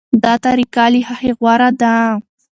دا 0.23 0.33
طریقه 0.45 0.83
له 0.93 0.99
هغې 1.09 1.31
غوره 1.39 1.69
ده. 1.81 1.95